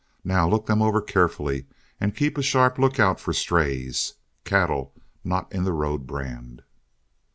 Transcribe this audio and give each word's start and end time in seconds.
Now 0.23 0.49
look 0.49 0.65
them 0.65 0.81
over 0.81 0.99
carefully, 0.99 1.67
and 1.99 2.15
keep 2.15 2.35
a 2.35 2.41
sharp 2.41 2.79
lookout 2.79 3.19
for 3.19 3.33
strays 3.33 4.13
cattle 4.45 4.95
not 5.23 5.53
in 5.53 5.63
the 5.63 5.73
road 5.73 6.07
brand." 6.07 6.63